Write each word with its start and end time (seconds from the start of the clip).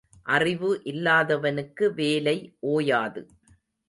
அறிவு 0.27 0.81
இல்லாதவனுக்கு 0.83 1.93
வேலை 1.93 2.35
ஓயாது. 2.59 3.21